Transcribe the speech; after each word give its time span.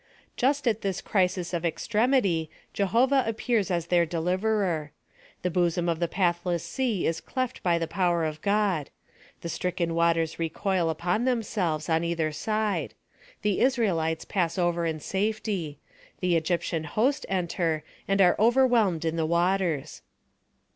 Just 0.35 0.67
at 0.67 0.81
this 0.81 0.99
crisis 0.99 1.53
of 1.53 1.63
extremity 1.63 2.49
Jehovah 2.73 3.23
appears 3.27 3.69
as 3.69 3.85
their 3.85 4.03
deliverer. 4.03 4.91
The 5.43 5.51
bosom 5.51 5.87
of 5.87 5.99
the 5.99 6.07
pathless 6.07 6.63
sea 6.63 7.05
is 7.05 7.21
cleft 7.21 7.61
by 7.61 7.77
the 7.77 7.85
power 7.85 8.25
of 8.25 8.41
God. 8.41 8.89
The 9.41 9.49
stricken 9.49 9.93
waters 9.93 10.39
recoil 10.39 10.89
upon 10.89 11.25
themselves 11.25 11.87
on 11.87 12.03
either 12.03 12.31
side. 12.31 12.95
The 13.43 13.59
Israelites 13.59 14.25
pass 14.25 14.57
over 14.57 14.87
in 14.87 14.99
safety. 14.99 15.77
The 16.19 16.33
Egyp 16.33 16.61
tian 16.63 16.83
host 16.85 17.27
enter 17.29 17.83
and 18.07 18.19
are 18.21 18.35
overwhelmed 18.39 19.05
in 19.05 19.17
the 19.17 19.27
waters. 19.27 20.01